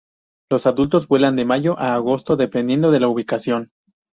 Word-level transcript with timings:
Los 0.49 0.65
adultos 0.65 1.07
vuelan 1.07 1.35
de 1.35 1.45
mayo 1.45 1.77
a 1.77 1.93
agosto, 1.93 2.35
dependiendo 2.35 2.89
de 2.89 3.01
la 3.01 3.07
ubicación. 3.07 3.69